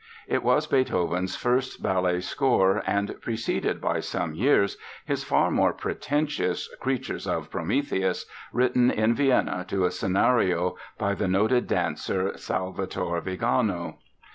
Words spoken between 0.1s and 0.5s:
It